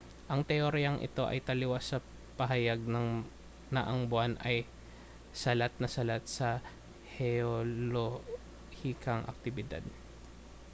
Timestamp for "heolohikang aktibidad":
7.21-9.83